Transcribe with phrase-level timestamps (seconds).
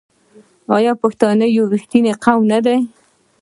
[0.77, 2.77] آیا پښتون یو رښتینی قوم نه دی؟